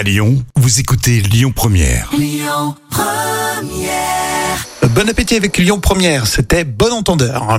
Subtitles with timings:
[0.00, 2.10] À Lyon, vous écoutez Lyon Première.
[4.94, 7.58] Bon appétit avec Lyon Première, c'était bon entendeur.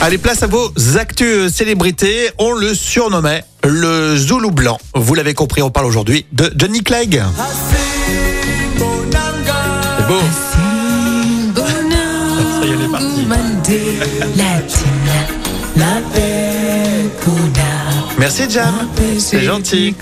[0.00, 2.28] Allez, place à vos actus célébrités.
[2.36, 4.78] On le surnommait le Zoulou blanc.
[4.94, 7.22] Vous l'avez compris, on parle aujourd'hui de Johnny Clegg.
[9.98, 10.20] C'est beau.
[12.60, 13.24] Ça y est, elle est partie.
[18.18, 18.74] Merci Jam,
[19.18, 19.94] c'est gentil.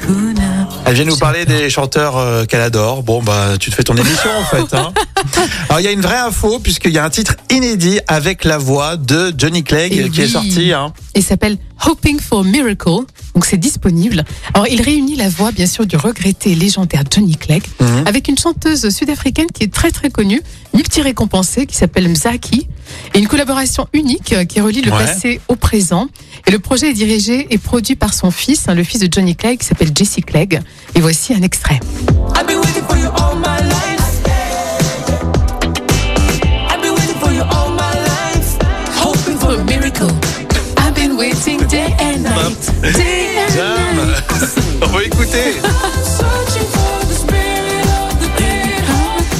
[0.86, 3.02] Elle vient nous parler des chanteurs euh, qu'elle adore.
[3.02, 4.76] Bon, bah, tu te fais ton émission en fait.
[4.76, 4.92] Hein.
[5.68, 8.58] Alors, il y a une vraie info puisqu'il y a un titre inédit avec la
[8.58, 10.72] voix de Johnny Clegg Et qui est sorti.
[10.72, 10.92] Hein.
[11.14, 11.56] Il s'appelle
[11.86, 13.04] Hoping for a Miracle.
[13.34, 14.24] Donc c'est disponible.
[14.54, 18.04] Alors il réunit la voix bien sûr du regretté et légendaire Johnny Clegg Mhm.
[18.06, 20.40] avec une chanteuse sud-africaine qui est très très connue,
[20.72, 22.68] multi-récompensée, qui s'appelle Mzaki.
[23.14, 24.98] Et une collaboration unique euh, qui relie le Ouais.
[25.04, 26.08] passé au présent.
[26.46, 29.34] Et le projet est dirigé et produit par son fils, hein, le fils de Johnny
[29.34, 30.60] Clegg, qui s'appelle Jesse Clegg.
[30.94, 31.80] Et voici un extrait.
[32.36, 32.60] I've been
[44.82, 45.54] on va écouter.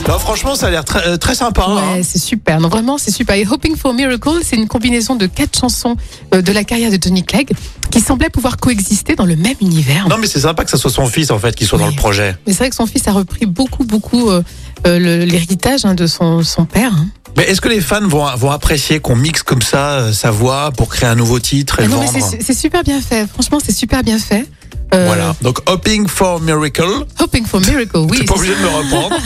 [0.06, 1.64] Non, franchement, ça a l'air très, euh, très sympa.
[1.66, 1.94] hein.
[1.94, 2.60] Ouais, c'est super.
[2.60, 3.36] Non, vraiment, c'est super.
[3.36, 5.96] Et Hoping for a Miracle, c'est une combinaison de quatre chansons
[6.34, 7.50] euh, de la carrière de Johnny Clegg
[7.90, 10.06] qui semblaient pouvoir coexister dans le même univers.
[10.08, 11.94] Non, mais c'est sympa que ce soit son fils en fait qui soit dans le
[11.94, 12.36] projet.
[12.46, 14.42] Mais c'est vrai que son fils a repris beaucoup, beaucoup euh,
[14.86, 16.92] euh, l'héritage hein, de son, son père.
[16.92, 17.06] hein.
[17.36, 20.70] Mais est-ce que les fans vont, vont apprécier qu'on mixe comme ça euh, sa voix
[20.72, 23.26] pour créer un nouveau titre et Ah non, mais c'est c'est super bien fait.
[23.28, 24.46] Franchement, c'est super bien fait.
[24.94, 25.34] Euh, Voilà.
[25.42, 26.84] Donc, Hoping for Miracle.
[27.18, 28.18] Hoping for Miracle, oui.
[28.18, 29.16] T'es pas obligé de me reprendre.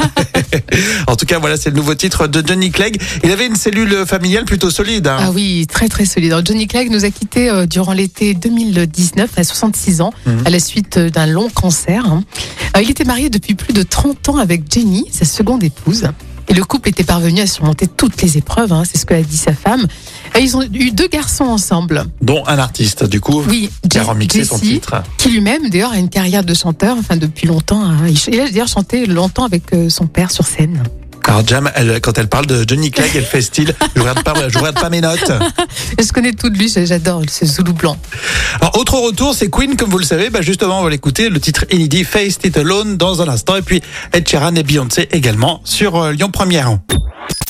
[1.06, 2.98] en tout cas, voilà, c'est le nouveau titre de Johnny Clegg.
[3.24, 5.06] Il avait une cellule familiale plutôt solide.
[5.08, 5.18] hein.
[5.20, 6.32] Ah oui, très très solide.
[6.32, 10.42] Alors, Johnny Clegg nous a quittés euh, durant l'été 2019 à 66 ans Mhm.
[10.46, 12.02] à la suite euh, d'un long cancer.
[12.06, 12.22] hein.
[12.76, 16.04] Euh, il était marié depuis plus de 30 ans avec Jenny, sa seconde épouse.
[16.50, 19.20] Et le couple était parvenu à surmonter toutes les épreuves, hein, c'est ce que a
[19.22, 19.86] dit sa femme.
[20.34, 22.04] Et ils ont eu deux garçons ensemble.
[22.22, 25.02] Dont un artiste, du coup, Oui, qui a remixé son titre.
[25.18, 27.84] qui lui-même d'ailleurs a une carrière de chanteur, enfin depuis longtemps.
[27.84, 27.96] hein.
[28.32, 30.82] Il a d'ailleurs chanté longtemps avec euh, son père sur scène.
[31.28, 33.74] Alors, Jam, elle, quand elle parle de Johnny Clegg, elle fait style.
[33.94, 35.30] Je regarde pas, je regarde pas mes notes.
[35.98, 37.98] Je connais tout de lui, j'adore ce Zoulou blanc.
[38.60, 40.30] Alors, autre retour, c'est Queen, comme vous le savez.
[40.30, 41.28] Bah, justement, on va l'écouter.
[41.28, 43.56] Le titre inédit, Face It Alone, dans un instant.
[43.56, 43.82] Et puis,
[44.14, 46.78] Ed Sheeran et Beyoncé également sur euh, Lyon Première.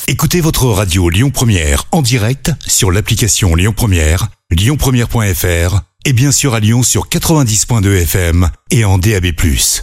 [0.07, 6.53] Écoutez votre radio Lyon Première en direct sur l'application Lyon Première, lyonpremière.fr et bien sûr
[6.53, 9.27] à Lyon sur 90.2 FM et en DAB+.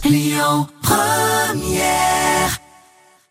[0.03, 2.66] Lyon Première.